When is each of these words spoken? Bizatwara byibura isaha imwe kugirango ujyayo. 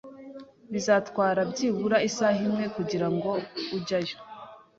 Bizatwara 0.71 1.39
byibura 1.51 1.97
isaha 2.09 2.39
imwe 2.47 2.65
kugirango 2.75 3.31
ujyayo. 3.77 4.15